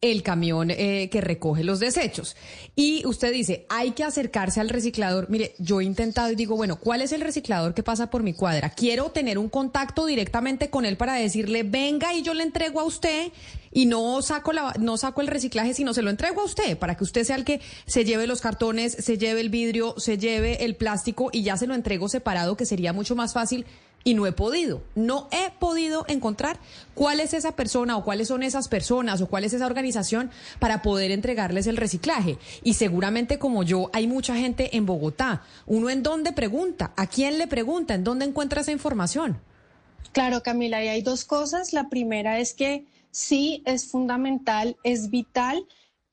el 0.00 0.22
camión 0.22 0.70
eh, 0.70 1.08
que 1.10 1.20
recoge 1.20 1.62
los 1.62 1.78
desechos. 1.78 2.36
Y 2.74 3.06
usted 3.06 3.32
dice, 3.32 3.66
hay 3.68 3.90
que 3.90 4.02
acercarse 4.02 4.60
al 4.60 4.70
reciclador. 4.70 5.28
Mire, 5.28 5.54
yo 5.58 5.80
he 5.80 5.84
intentado 5.84 6.30
y 6.30 6.36
digo, 6.36 6.56
bueno, 6.56 6.76
¿cuál 6.76 7.02
es 7.02 7.12
el 7.12 7.20
reciclador 7.20 7.74
que 7.74 7.82
pasa 7.82 8.08
por 8.08 8.22
mi 8.22 8.32
cuadra? 8.32 8.70
Quiero 8.70 9.10
tener 9.10 9.36
un 9.36 9.50
contacto 9.50 10.06
directamente 10.06 10.70
con 10.70 10.86
él 10.86 10.96
para 10.96 11.14
decirle, 11.14 11.64
venga 11.64 12.14
y 12.14 12.22
yo 12.22 12.32
le 12.32 12.44
entrego 12.44 12.80
a 12.80 12.84
usted 12.84 13.30
y 13.72 13.86
no 13.86 14.22
saco, 14.22 14.52
la, 14.52 14.74
no 14.80 14.96
saco 14.96 15.20
el 15.20 15.26
reciclaje, 15.26 15.74
sino 15.74 15.92
se 15.92 16.02
lo 16.02 16.08
entrego 16.08 16.40
a 16.40 16.44
usted 16.44 16.78
para 16.78 16.96
que 16.96 17.04
usted 17.04 17.24
sea 17.24 17.36
el 17.36 17.44
que 17.44 17.60
se 17.86 18.04
lleve 18.04 18.26
los 18.26 18.40
cartones, 18.40 18.92
se 18.92 19.18
lleve 19.18 19.42
el 19.42 19.50
vidrio, 19.50 19.94
se 19.98 20.16
lleve 20.16 20.64
el 20.64 20.76
plástico 20.76 21.28
y 21.30 21.42
ya 21.42 21.58
se 21.58 21.66
lo 21.66 21.74
entrego 21.74 22.08
separado, 22.08 22.56
que 22.56 22.64
sería 22.64 22.94
mucho 22.94 23.14
más 23.14 23.34
fácil 23.34 23.66
y 24.02 24.14
no 24.14 24.26
he 24.26 24.32
podido, 24.32 24.82
no 24.94 25.28
he 25.30 25.50
podido 25.58 26.04
encontrar 26.08 26.58
cuál 26.94 27.20
es 27.20 27.34
esa 27.34 27.52
persona 27.52 27.96
o 27.96 28.04
cuáles 28.04 28.28
son 28.28 28.42
esas 28.42 28.68
personas 28.68 29.20
o 29.20 29.26
cuál 29.26 29.44
es 29.44 29.52
esa 29.52 29.66
organización 29.66 30.30
para 30.58 30.82
poder 30.82 31.10
entregarles 31.10 31.66
el 31.66 31.76
reciclaje. 31.76 32.38
Y 32.62 32.74
seguramente 32.74 33.38
como 33.38 33.62
yo, 33.62 33.90
hay 33.92 34.06
mucha 34.06 34.36
gente 34.36 34.76
en 34.76 34.86
Bogotá. 34.86 35.42
Uno 35.66 35.90
en 35.90 36.02
dónde 36.02 36.32
pregunta, 36.32 36.92
a 36.96 37.06
quién 37.06 37.38
le 37.38 37.46
pregunta, 37.46 37.94
en 37.94 38.04
dónde 38.04 38.24
encuentra 38.24 38.62
esa 38.62 38.72
información. 38.72 39.38
Claro, 40.12 40.42
Camila, 40.42 40.82
y 40.82 40.88
hay 40.88 41.02
dos 41.02 41.24
cosas. 41.24 41.72
La 41.72 41.88
primera 41.88 42.38
es 42.38 42.54
que 42.54 42.86
sí 43.10 43.62
es 43.66 43.86
fundamental, 43.86 44.76
es 44.82 45.10
vital 45.10 45.66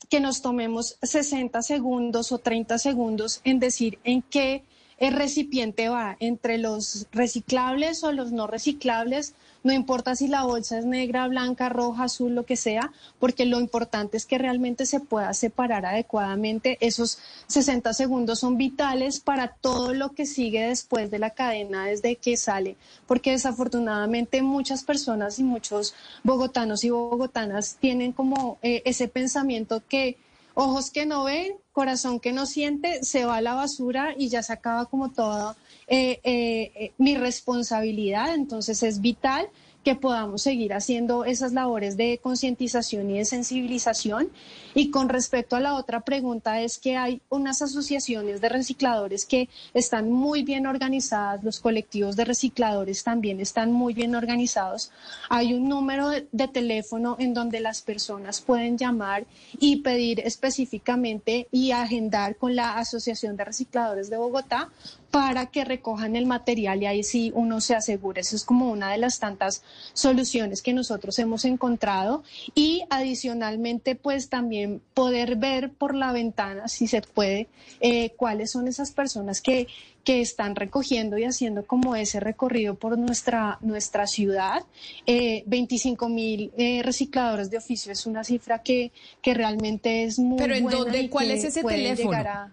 que 0.09 0.19
nos 0.19 0.41
tomemos 0.41 0.97
60 1.01 1.61
segundos 1.61 2.31
o 2.31 2.37
30 2.37 2.77
segundos 2.77 3.41
en 3.43 3.59
decir 3.59 3.99
en 4.03 4.21
qué 4.21 4.63
el 4.97 5.13
recipiente 5.13 5.89
va 5.89 6.17
entre 6.19 6.57
los 6.57 7.07
reciclables 7.11 8.03
o 8.03 8.11
los 8.11 8.31
no 8.31 8.47
reciclables, 8.47 9.35
no 9.63 9.73
importa 9.73 10.15
si 10.15 10.27
la 10.27 10.43
bolsa 10.43 10.79
es 10.79 10.85
negra, 10.85 11.27
blanca, 11.27 11.69
roja, 11.69 12.05
azul, 12.05 12.33
lo 12.33 12.45
que 12.45 12.55
sea, 12.55 12.91
porque 13.19 13.45
lo 13.45 13.59
importante 13.59 14.17
es 14.17 14.25
que 14.25 14.37
realmente 14.37 14.85
se 14.85 14.99
pueda 14.99 15.33
separar 15.33 15.85
adecuadamente. 15.85 16.77
Esos 16.79 17.19
60 17.47 17.93
segundos 17.93 18.39
son 18.39 18.57
vitales 18.57 19.19
para 19.19 19.49
todo 19.49 19.93
lo 19.93 20.13
que 20.13 20.25
sigue 20.25 20.67
después 20.67 21.11
de 21.11 21.19
la 21.19 21.31
cadena 21.31 21.85
desde 21.85 22.15
que 22.15 22.37
sale, 22.37 22.77
porque 23.07 23.31
desafortunadamente 23.31 24.41
muchas 24.41 24.83
personas 24.83 25.37
y 25.37 25.43
muchos 25.43 25.93
bogotanos 26.23 26.83
y 26.83 26.89
bogotanas 26.89 27.75
tienen 27.79 28.13
como 28.13 28.57
eh, 28.61 28.81
ese 28.85 29.07
pensamiento 29.07 29.83
que 29.87 30.17
ojos 30.53 30.89
que 30.89 31.05
no 31.05 31.25
ven, 31.25 31.53
corazón 31.77 32.19
que 32.19 32.31
no 32.31 32.47
siente, 32.47 33.03
se 33.03 33.25
va 33.25 33.35
a 33.35 33.41
la 33.41 33.53
basura 33.53 34.15
y 34.17 34.29
ya 34.29 34.41
se 34.41 34.51
acaba 34.51 34.87
como 34.87 35.11
toda 35.11 35.55
eh, 35.85 36.19
eh, 36.23 36.71
eh, 36.73 36.93
mi 36.97 37.15
responsabilidad. 37.15 38.33
Entonces 38.33 38.81
es 38.81 38.99
vital 38.99 39.47
que 39.87 39.95
podamos 39.95 40.41
seguir 40.41 40.73
haciendo 40.73 41.23
esas 41.23 41.53
labores 41.53 41.95
de 41.95 42.19
concientización 42.21 43.09
y 43.09 43.19
de 43.19 43.23
sensibilización. 43.23 44.29
Y 44.75 44.91
con 44.91 45.07
respecto 45.07 45.55
a 45.55 45.61
la 45.61 45.75
otra 45.75 46.01
pregunta, 46.01 46.59
es 46.59 46.77
que 46.77 46.97
hay 46.97 47.21
unas 47.29 47.61
asociaciones 47.61 48.41
de 48.41 48.49
recicladores 48.49 49.25
que 49.25 49.47
están 49.73 50.11
muy 50.11 50.43
bien 50.43 50.67
organizadas, 50.67 51.41
los 51.41 51.61
colectivos 51.61 52.17
de 52.17 52.25
recicladores 52.25 53.05
también 53.05 53.39
están 53.39 53.71
muy 53.71 53.93
bien 53.93 54.13
organizados. 54.13 54.91
Hay 55.29 55.53
un 55.53 55.69
número 55.69 56.09
de, 56.09 56.47
teléfono 56.49 57.15
en 57.17 57.33
donde 57.33 57.61
las 57.61 57.81
personas 57.81 58.41
pueden 58.41 58.77
llamar 58.77 59.23
y 59.57 59.77
pedir 59.77 60.19
específicamente 60.19 61.47
y 61.49 61.71
agendar 61.71 62.35
con 62.35 62.57
la 62.57 62.77
Asociación 62.77 63.37
de 63.37 63.45
Recicladores 63.45 64.09
de 64.09 64.17
Bogotá 64.17 64.69
para 65.11 65.47
que 65.47 65.63
recojan 65.65 66.15
el 66.15 66.25
material 66.25 66.81
y 66.83 66.85
ahí 66.85 67.03
sí 67.03 67.31
uno 67.33 67.61
se 67.61 67.75
asegura. 67.75 68.21
Eso 68.21 68.35
es 68.35 68.43
como 68.43 68.69
una 68.69 68.91
de 68.91 68.97
las 68.97 69.19
tantas 69.19 69.63
soluciones 69.93 70.61
que 70.61 70.73
nosotros 70.73 71.17
hemos 71.19 71.45
encontrado 71.45 72.23
y 72.55 72.83
adicionalmente 72.89 73.95
pues 73.95 74.29
también 74.29 74.81
poder 74.93 75.35
ver 75.37 75.71
por 75.71 75.95
la 75.95 76.11
ventana, 76.11 76.67
si 76.67 76.87
se 76.87 77.01
puede, 77.01 77.47
eh, 77.79 78.11
cuáles 78.17 78.51
son 78.51 78.67
esas 78.67 78.91
personas 78.91 79.41
que, 79.41 79.67
que 80.03 80.21
están 80.21 80.55
recogiendo 80.55 81.17
y 81.17 81.23
haciendo 81.23 81.65
como 81.65 81.95
ese 81.95 82.19
recorrido 82.19 82.75
por 82.75 82.97
nuestra, 82.97 83.57
nuestra 83.61 84.07
ciudad. 84.07 84.63
Eh, 85.05 85.43
25 85.47 86.09
mil 86.09 86.51
eh, 86.57 86.81
recicladores 86.83 87.49
de 87.49 87.57
oficio 87.57 87.91
es 87.91 88.05
una 88.05 88.23
cifra 88.23 88.59
que, 88.59 88.91
que 89.21 89.33
realmente 89.33 90.03
es 90.03 90.19
muy 90.19 90.37
Pero 90.37 90.53
¿en 90.55 90.63
buena 90.63 90.79
dónde? 90.79 90.99
y 91.01 91.09
¿Cuál 91.09 91.31
es 91.31 91.43
ese 91.45 91.63
teléfono? 91.63 92.17
a- 92.17 92.51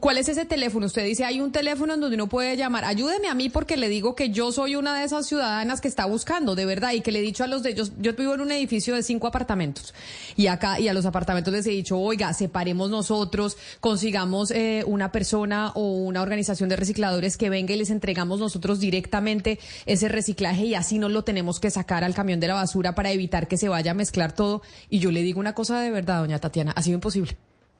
¿Cuál 0.00 0.18
es 0.18 0.28
ese 0.28 0.44
teléfono? 0.44 0.86
Usted 0.86 1.04
dice, 1.04 1.24
hay 1.24 1.40
un 1.40 1.52
teléfono 1.52 1.94
en 1.94 2.00
donde 2.00 2.16
uno 2.16 2.28
puede 2.28 2.56
llamar. 2.56 2.84
Ayúdeme 2.84 3.28
a 3.28 3.34
mí 3.34 3.48
porque 3.48 3.76
le 3.76 3.88
digo 3.88 4.14
que 4.14 4.30
yo 4.30 4.50
soy 4.50 4.76
una 4.76 4.98
de 4.98 5.04
esas 5.04 5.26
ciudadanas 5.26 5.80
que 5.80 5.88
está 5.88 6.06
buscando, 6.06 6.54
de 6.54 6.66
verdad, 6.66 6.92
y 6.92 7.00
que 7.00 7.12
le 7.12 7.20
he 7.20 7.22
dicho 7.22 7.44
a 7.44 7.46
los 7.46 7.62
de 7.62 7.70
ellos, 7.70 7.92
yo 7.98 8.12
vivo 8.14 8.34
en 8.34 8.40
un 8.40 8.50
edificio 8.50 8.94
de 8.94 9.02
cinco 9.02 9.26
apartamentos, 9.26 9.94
y 10.36 10.48
acá, 10.48 10.80
y 10.80 10.88
a 10.88 10.94
los 10.94 11.06
apartamentos 11.06 11.52
les 11.52 11.66
he 11.66 11.70
dicho, 11.70 11.98
oiga, 11.98 12.32
separemos 12.32 12.90
nosotros, 12.90 13.56
consigamos 13.80 14.50
eh, 14.50 14.84
una 14.86 15.12
persona 15.12 15.70
o 15.74 15.92
una 15.92 16.22
organización 16.22 16.68
de 16.68 16.76
recicladores 16.76 17.36
que 17.36 17.50
venga 17.50 17.74
y 17.74 17.78
les 17.78 17.90
entregamos 17.90 18.40
nosotros 18.40 18.80
directamente 18.80 19.58
ese 19.86 20.08
reciclaje 20.08 20.64
y 20.64 20.74
así 20.74 20.98
no 20.98 21.08
lo 21.08 21.24
tenemos 21.24 21.60
que 21.60 21.70
sacar 21.70 22.04
al 22.04 22.14
camión 22.14 22.40
de 22.40 22.48
la 22.48 22.54
basura 22.54 22.94
para 22.94 23.12
evitar 23.12 23.48
que 23.48 23.56
se 23.56 23.68
vaya 23.68 23.92
a 23.92 23.94
mezclar 23.94 24.32
todo. 24.32 24.62
Y 24.88 24.98
yo 24.98 25.10
le 25.10 25.22
digo 25.22 25.40
una 25.40 25.54
cosa 25.54 25.80
de 25.80 25.90
verdad, 25.90 26.20
doña 26.20 26.38
Tatiana, 26.38 26.72
ha 26.72 26.82
sido 26.82 26.94
imposible. 26.94 27.36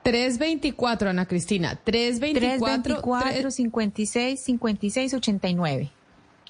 324, 0.03 1.10
Ana 1.10 1.25
Cristina. 1.25 1.79
324. 1.84 3.01
324 3.01 3.51
56 3.51 4.39
56 4.39 5.13
89. 5.13 5.91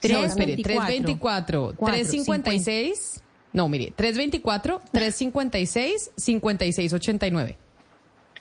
No, 0.02 0.24
espere, 0.24 0.56
324, 0.58 1.74
356. 1.74 3.22
No, 3.52 3.68
mire, 3.68 3.92
324, 3.96 4.82
356, 4.92 6.12
5689. 6.16 7.58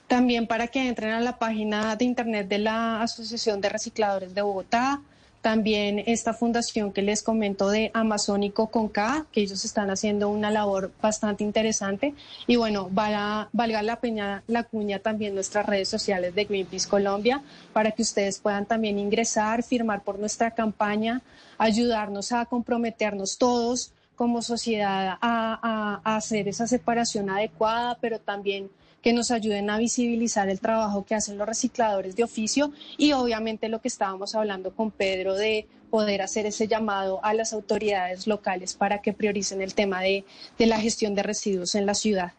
También 0.09 0.47
para 0.47 0.65
que 0.65 0.87
entren 0.87 1.11
a 1.11 1.19
la 1.19 1.37
página 1.37 1.95
de 1.95 2.03
internet 2.03 2.47
de 2.47 2.57
la 2.57 3.03
Asociación 3.03 3.61
de 3.61 3.69
Recicladores 3.69 4.33
de 4.33 4.41
Bogotá, 4.41 5.01
también 5.41 6.03
esta 6.07 6.33
fundación 6.33 6.91
que 6.91 7.03
les 7.03 7.21
comento 7.21 7.69
de 7.69 7.91
Amazónico 7.93 8.71
con 8.71 8.89
que 8.89 9.41
ellos 9.41 9.63
están 9.63 9.91
haciendo 9.91 10.29
una 10.29 10.49
labor 10.49 10.91
bastante 10.99 11.43
interesante. 11.43 12.15
Y 12.47 12.55
bueno, 12.55 12.89
valga, 12.91 13.49
la, 13.53 13.99
peña, 14.01 14.41
la 14.47 14.63
cuña 14.63 14.97
también 14.97 15.35
nuestras 15.35 15.67
redes 15.67 15.89
sociales 15.89 16.33
de 16.33 16.45
Greenpeace 16.45 16.89
Colombia 16.89 17.43
para 17.71 17.91
que 17.91 18.01
ustedes 18.01 18.39
puedan 18.39 18.65
también 18.65 18.97
ingresar, 18.97 19.61
firmar 19.61 20.01
por 20.01 20.17
nuestra 20.17 20.49
campaña, 20.55 21.21
ayudarnos 21.59 22.31
a 22.31 22.45
comprometernos 22.45 23.37
todos 23.37 23.93
como 24.15 24.41
sociedad 24.41 25.19
a 25.21 26.01
hacer 26.03 26.47
esa 26.47 26.65
separación 26.65 27.29
adecuada, 27.29 27.95
pero 28.01 28.19
también 28.19 28.71
que 29.01 29.13
nos 29.13 29.31
ayuden 29.31 29.69
a 29.69 29.77
visibilizar 29.77 30.49
el 30.49 30.59
trabajo 30.59 31.05
que 31.05 31.15
hacen 31.15 31.37
los 31.37 31.47
recicladores 31.47 32.15
de 32.15 32.23
oficio 32.23 32.71
y 32.97 33.13
obviamente 33.13 33.69
lo 33.69 33.81
que 33.81 33.87
estábamos 33.87 34.35
hablando 34.35 34.71
con 34.75 34.91
Pedro 34.91 35.35
de 35.35 35.67
poder 35.89 36.21
hacer 36.21 36.45
ese 36.45 36.67
llamado 36.67 37.23
a 37.23 37.33
las 37.33 37.53
autoridades 37.53 38.27
locales 38.27 38.75
para 38.75 39.01
que 39.01 39.13
prioricen 39.13 39.61
el 39.61 39.73
tema 39.73 40.01
de, 40.01 40.23
de 40.57 40.65
la 40.65 40.79
gestión 40.79 41.15
de 41.15 41.23
residuos 41.23 41.75
en 41.75 41.85
la 41.85 41.93
ciudad. 41.93 42.33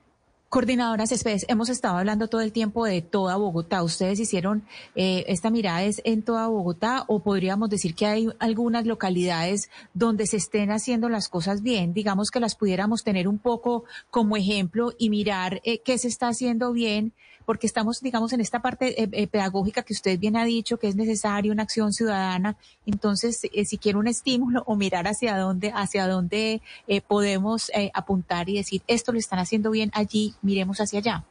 Coordinadora 0.50 1.06
Céspedes, 1.06 1.46
hemos 1.46 1.68
estado 1.68 1.96
hablando 1.96 2.26
todo 2.26 2.40
el 2.40 2.50
tiempo 2.50 2.84
de 2.84 3.02
toda 3.02 3.36
Bogotá. 3.36 3.84
¿Ustedes 3.84 4.18
hicieron 4.18 4.64
eh, 4.96 5.22
esta 5.28 5.48
mirada 5.48 5.84
es 5.84 6.02
en 6.04 6.24
toda 6.24 6.48
Bogotá 6.48 7.04
o 7.06 7.20
podríamos 7.20 7.70
decir 7.70 7.94
que 7.94 8.06
hay 8.06 8.28
algunas 8.40 8.84
localidades 8.84 9.70
donde 9.94 10.26
se 10.26 10.38
estén 10.38 10.72
haciendo 10.72 11.08
las 11.08 11.28
cosas 11.28 11.62
bien? 11.62 11.94
Digamos 11.94 12.32
que 12.32 12.40
las 12.40 12.56
pudiéramos 12.56 13.04
tener 13.04 13.28
un 13.28 13.38
poco 13.38 13.84
como 14.10 14.36
ejemplo 14.36 14.92
y 14.98 15.08
mirar 15.08 15.60
eh, 15.62 15.82
qué 15.84 15.98
se 15.98 16.08
está 16.08 16.26
haciendo 16.26 16.72
bien 16.72 17.12
porque 17.50 17.66
estamos, 17.66 18.00
digamos, 18.00 18.32
en 18.32 18.40
esta 18.40 18.62
parte 18.62 19.02
eh, 19.02 19.08
eh, 19.10 19.26
pedagógica 19.26 19.82
que 19.82 19.92
usted 19.92 20.16
bien 20.20 20.36
ha 20.36 20.44
dicho, 20.44 20.76
que 20.76 20.86
es 20.86 20.94
necesaria 20.94 21.50
una 21.50 21.64
acción 21.64 21.92
ciudadana. 21.92 22.56
Entonces, 22.86 23.40
eh, 23.42 23.64
si 23.64 23.76
quiere 23.76 23.98
un 23.98 24.06
estímulo 24.06 24.62
o 24.68 24.76
mirar 24.76 25.08
hacia 25.08 25.36
dónde, 25.36 25.72
hacia 25.74 26.06
dónde 26.06 26.62
podemos 27.08 27.72
apuntar 27.92 28.48
y 28.48 28.54
decir, 28.58 28.82
esto 28.86 29.10
lo 29.10 29.18
están 29.18 29.40
haciendo 29.40 29.72
bien 29.72 29.90
allí, 29.94 30.32
miremos 30.42 30.80
hacia 30.80 31.00
allá. 31.00 31.24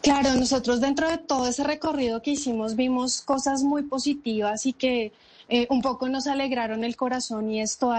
Claro, 0.00 0.32
nosotros 0.36 0.80
dentro 0.80 1.06
de 1.06 1.18
todo 1.18 1.46
ese 1.46 1.64
recorrido 1.64 2.22
que 2.22 2.30
hicimos 2.30 2.74
vimos 2.74 3.20
cosas 3.20 3.62
muy 3.62 3.82
positivas 3.82 4.64
y 4.64 4.72
que 4.72 5.12
eh, 5.48 5.66
un 5.70 5.80
poco 5.80 6.08
nos 6.08 6.26
alegraron 6.26 6.82
el 6.82 6.96
corazón 6.96 7.50
y 7.50 7.60
es 7.60 7.78
todo 7.78 7.94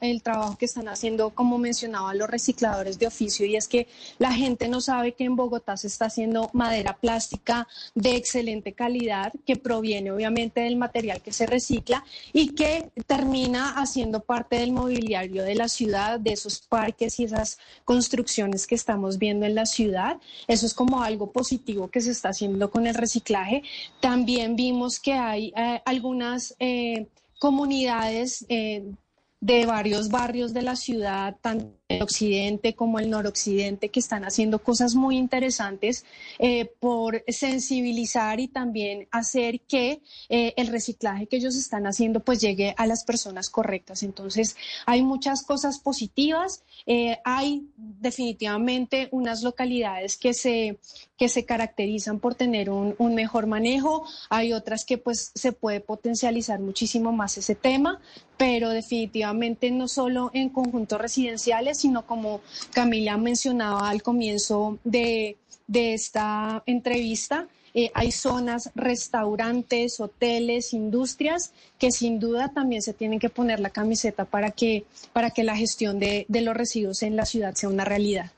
el 0.00 0.22
trabajo 0.22 0.56
que 0.56 0.66
están 0.66 0.88
haciendo, 0.88 1.30
como 1.30 1.58
mencionaba, 1.58 2.14
los 2.14 2.30
recicladores 2.30 2.98
de 2.98 3.08
oficio, 3.08 3.44
y 3.44 3.56
es 3.56 3.66
que 3.66 3.88
la 4.18 4.32
gente 4.32 4.68
no 4.68 4.80
sabe 4.80 5.12
que 5.12 5.24
en 5.24 5.34
Bogotá 5.34 5.76
se 5.76 5.88
está 5.88 6.06
haciendo 6.06 6.48
madera 6.52 6.96
plástica 6.96 7.66
de 7.94 8.14
excelente 8.14 8.72
calidad, 8.72 9.32
que 9.44 9.56
proviene 9.56 10.12
obviamente 10.12 10.60
del 10.60 10.76
material 10.76 11.22
que 11.22 11.32
se 11.32 11.46
recicla 11.46 12.04
y 12.32 12.50
que 12.50 12.90
termina 13.06 13.70
haciendo 13.80 14.20
parte 14.20 14.56
del 14.56 14.72
mobiliario 14.72 15.42
de 15.42 15.56
la 15.56 15.68
ciudad, 15.68 16.20
de 16.20 16.32
esos 16.32 16.60
parques 16.60 17.18
y 17.18 17.24
esas 17.24 17.58
construcciones 17.84 18.66
que 18.66 18.76
estamos 18.76 19.18
viendo 19.18 19.44
en 19.44 19.56
la 19.56 19.66
ciudad. 19.66 20.18
Eso 20.46 20.66
es 20.66 20.74
como 20.74 21.02
algo 21.02 21.32
positivo 21.32 21.88
que 21.88 22.00
se 22.00 22.12
está 22.12 22.28
haciendo 22.28 22.70
con 22.70 22.86
el 22.86 22.94
reciclaje. 22.94 23.62
También 24.00 24.54
vimos 24.54 25.00
que 25.00 25.14
hay 25.14 25.52
eh, 25.56 25.82
algunas... 25.84 26.54
Eh, 26.60 26.91
comunidades 27.38 28.44
eh, 28.48 28.84
de 29.40 29.66
varios 29.66 30.08
barrios 30.08 30.52
de 30.52 30.62
la 30.62 30.76
ciudad, 30.76 31.36
tanto 31.40 31.81
el 31.96 32.02
occidente 32.02 32.74
como 32.74 32.98
el 32.98 33.10
noroccidente, 33.10 33.88
que 33.88 34.00
están 34.00 34.24
haciendo 34.24 34.58
cosas 34.60 34.94
muy 34.94 35.16
interesantes 35.16 36.04
eh, 36.38 36.70
por 36.80 37.24
sensibilizar 37.28 38.40
y 38.40 38.48
también 38.48 39.08
hacer 39.10 39.60
que 39.60 40.00
eh, 40.28 40.54
el 40.56 40.68
reciclaje 40.68 41.26
que 41.26 41.36
ellos 41.36 41.56
están 41.56 41.86
haciendo 41.86 42.20
pues 42.20 42.40
llegue 42.40 42.74
a 42.76 42.86
las 42.86 43.04
personas 43.04 43.50
correctas. 43.50 44.02
Entonces, 44.02 44.56
hay 44.86 45.02
muchas 45.02 45.42
cosas 45.42 45.78
positivas. 45.78 46.62
Eh, 46.86 47.18
hay 47.24 47.66
definitivamente 47.76 49.08
unas 49.12 49.42
localidades 49.42 50.16
que 50.16 50.34
se, 50.34 50.78
que 51.16 51.28
se 51.28 51.44
caracterizan 51.44 52.18
por 52.18 52.34
tener 52.34 52.70
un, 52.70 53.14
mejor 53.14 53.46
manejo. 53.46 54.04
Hay 54.30 54.52
otras 54.52 54.84
que 54.84 54.98
pues 54.98 55.32
se 55.34 55.52
puede 55.52 55.80
potencializar 55.80 56.60
muchísimo 56.60 57.12
más 57.12 57.38
ese 57.38 57.54
tema, 57.54 58.00
pero 58.36 58.70
definitivamente 58.70 59.70
no 59.70 59.86
solo 59.86 60.30
en 60.34 60.48
conjuntos 60.48 61.00
residenciales, 61.00 61.81
sino 61.82 62.06
como 62.06 62.40
Camila 62.72 63.16
mencionaba 63.16 63.90
al 63.90 64.02
comienzo 64.02 64.78
de, 64.84 65.36
esta 65.72 66.62
entrevista, 66.66 67.48
eh, 67.74 67.90
hay 67.94 68.12
zonas, 68.12 68.70
restaurantes, 68.74 70.00
hoteles, 70.00 70.74
industrias 70.74 71.52
que 71.78 71.90
sin 71.90 72.18
duda 72.18 72.52
también 72.52 72.82
se 72.82 72.92
tienen 72.92 73.18
que 73.18 73.30
poner 73.30 73.58
la 73.60 73.70
camiseta 73.70 74.24
para 74.26 74.50
que, 74.50 74.84
para 75.12 75.30
que 75.30 75.44
la 75.44 75.56
gestión 75.56 75.98
de 75.98 76.26
los 76.28 76.54
residuos 76.54 77.02
en 77.02 77.16
la 77.16 77.24
ciudad 77.24 77.54
sea 77.54 77.68
una 77.68 77.84
realidad. 77.84 78.30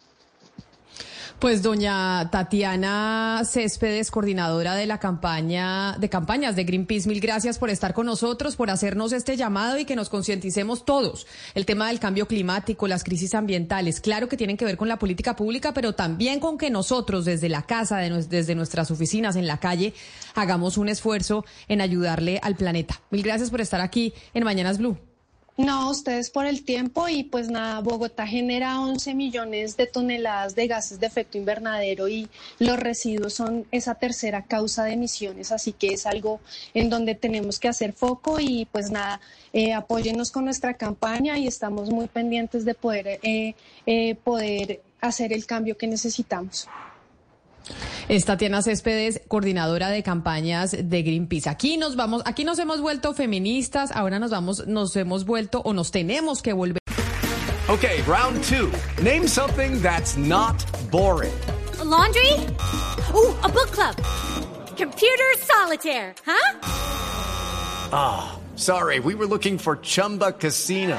Pues 1.38 1.62
doña 1.62 2.30
Tatiana 2.30 3.42
Céspedes, 3.44 4.10
coordinadora 4.10 4.74
de 4.76 4.86
la 4.86 4.98
campaña 4.98 5.94
de 5.98 6.08
campañas 6.08 6.56
de 6.56 6.64
Greenpeace, 6.64 7.06
mil 7.06 7.20
gracias 7.20 7.58
por 7.58 7.68
estar 7.68 7.92
con 7.92 8.06
nosotros, 8.06 8.56
por 8.56 8.70
hacernos 8.70 9.12
este 9.12 9.36
llamado 9.36 9.76
y 9.76 9.84
que 9.84 9.94
nos 9.94 10.08
concienticemos 10.08 10.86
todos. 10.86 11.26
El 11.54 11.66
tema 11.66 11.88
del 11.88 12.00
cambio 12.00 12.26
climático, 12.26 12.88
las 12.88 13.04
crisis 13.04 13.34
ambientales, 13.34 14.00
claro 14.00 14.28
que 14.28 14.38
tienen 14.38 14.56
que 14.56 14.64
ver 14.64 14.78
con 14.78 14.88
la 14.88 14.98
política 14.98 15.36
pública, 15.36 15.74
pero 15.74 15.94
también 15.94 16.40
con 16.40 16.56
que 16.56 16.70
nosotros 16.70 17.26
desde 17.26 17.50
la 17.50 17.62
casa, 17.62 17.98
desde 17.98 18.54
nuestras 18.54 18.90
oficinas, 18.90 19.36
en 19.36 19.46
la 19.46 19.58
calle, 19.58 19.92
hagamos 20.34 20.78
un 20.78 20.88
esfuerzo 20.88 21.44
en 21.68 21.82
ayudarle 21.82 22.40
al 22.42 22.56
planeta. 22.56 23.02
Mil 23.10 23.22
gracias 23.22 23.50
por 23.50 23.60
estar 23.60 23.82
aquí 23.82 24.14
en 24.32 24.44
Mañanas 24.44 24.78
Blue. 24.78 24.96
No, 25.56 25.88
ustedes 25.88 26.30
por 26.30 26.46
el 26.46 26.64
tiempo 26.64 27.08
y 27.08 27.22
pues 27.22 27.48
nada, 27.48 27.78
Bogotá 27.78 28.26
genera 28.26 28.80
11 28.80 29.14
millones 29.14 29.76
de 29.76 29.86
toneladas 29.86 30.56
de 30.56 30.66
gases 30.66 30.98
de 30.98 31.06
efecto 31.06 31.38
invernadero 31.38 32.08
y 32.08 32.28
los 32.58 32.76
residuos 32.76 33.34
son 33.34 33.64
esa 33.70 33.94
tercera 33.94 34.42
causa 34.42 34.82
de 34.82 34.94
emisiones, 34.94 35.52
así 35.52 35.72
que 35.72 35.94
es 35.94 36.06
algo 36.06 36.40
en 36.74 36.90
donde 36.90 37.14
tenemos 37.14 37.60
que 37.60 37.68
hacer 37.68 37.92
foco 37.92 38.40
y 38.40 38.66
pues 38.72 38.90
nada, 38.90 39.20
eh, 39.52 39.72
apóyennos 39.72 40.32
con 40.32 40.44
nuestra 40.44 40.74
campaña 40.74 41.38
y 41.38 41.46
estamos 41.46 41.88
muy 41.88 42.08
pendientes 42.08 42.64
de 42.64 42.74
poder, 42.74 43.20
eh, 43.22 43.54
eh, 43.86 44.16
poder 44.16 44.82
hacer 45.00 45.32
el 45.32 45.46
cambio 45.46 45.76
que 45.76 45.86
necesitamos. 45.86 46.66
Es 48.08 48.24
Tatiana 48.24 48.62
Céspedes, 48.62 49.20
coordinadora 49.28 49.88
de 49.88 50.02
campañas 50.02 50.76
de 50.78 51.02
Greenpeace. 51.02 51.48
Aquí 51.48 51.76
nos 51.76 51.96
vamos, 51.96 52.22
aquí 52.26 52.44
nos 52.44 52.58
hemos 52.58 52.80
vuelto 52.80 53.14
feministas, 53.14 53.92
ahora 53.92 54.18
nos 54.18 54.30
vamos, 54.30 54.66
nos 54.66 54.94
hemos 54.96 55.24
vuelto 55.24 55.62
o 55.64 55.72
nos 55.72 55.90
tenemos 55.90 56.42
que 56.42 56.52
volver. 56.52 56.78
Okay, 57.68 58.02
round 58.02 58.42
two. 58.44 58.70
Name 59.02 59.26
something 59.26 59.80
that's 59.80 60.16
not 60.18 60.54
boring. 60.90 61.32
laundry? 61.82 62.32
Ooh, 63.14 63.34
a 63.42 63.48
book 63.48 63.70
club. 63.70 63.96
Computer 64.76 65.24
solitaire, 65.38 66.14
huh? 66.26 66.58
Ah, 67.92 68.38
sorry, 68.56 69.00
we 69.00 69.14
were 69.14 69.26
looking 69.26 69.56
for 69.58 69.76
Chumba 69.76 70.32
Casino. 70.32 70.98